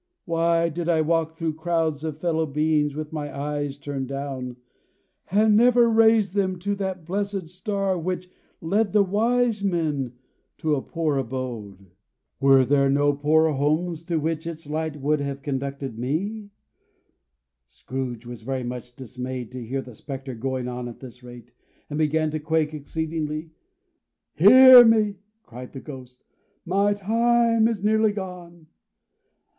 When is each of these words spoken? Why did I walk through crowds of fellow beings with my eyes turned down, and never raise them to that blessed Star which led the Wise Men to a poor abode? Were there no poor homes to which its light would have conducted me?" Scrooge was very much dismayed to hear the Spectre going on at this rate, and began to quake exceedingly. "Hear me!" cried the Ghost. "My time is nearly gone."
Why 0.25 0.67
did 0.69 0.89
I 0.89 1.01
walk 1.01 1.37
through 1.37 1.53
crowds 1.53 2.03
of 2.03 2.17
fellow 2.19 2.47
beings 2.47 2.95
with 2.95 3.13
my 3.13 3.31
eyes 3.39 3.77
turned 3.77 4.07
down, 4.07 4.57
and 5.29 5.55
never 5.55 5.87
raise 5.87 6.33
them 6.33 6.57
to 6.57 6.73
that 6.77 7.05
blessed 7.05 7.49
Star 7.49 7.99
which 7.99 8.27
led 8.61 8.93
the 8.93 9.03
Wise 9.03 9.63
Men 9.63 10.13
to 10.57 10.73
a 10.73 10.81
poor 10.81 11.17
abode? 11.17 11.91
Were 12.39 12.65
there 12.65 12.89
no 12.89 13.13
poor 13.13 13.51
homes 13.51 14.01
to 14.05 14.19
which 14.19 14.47
its 14.47 14.65
light 14.65 14.99
would 14.99 15.19
have 15.19 15.43
conducted 15.43 15.99
me?" 15.99 16.49
Scrooge 17.67 18.25
was 18.25 18.41
very 18.41 18.63
much 18.63 18.95
dismayed 18.95 19.51
to 19.51 19.63
hear 19.63 19.83
the 19.83 19.93
Spectre 19.93 20.33
going 20.33 20.67
on 20.67 20.87
at 20.87 20.99
this 20.99 21.21
rate, 21.21 21.51
and 21.91 21.99
began 21.99 22.31
to 22.31 22.39
quake 22.39 22.73
exceedingly. 22.73 23.51
"Hear 24.33 24.83
me!" 24.83 25.17
cried 25.43 25.73
the 25.73 25.79
Ghost. 25.79 26.23
"My 26.65 26.95
time 26.95 27.67
is 27.67 27.83
nearly 27.83 28.13
gone." 28.13 28.65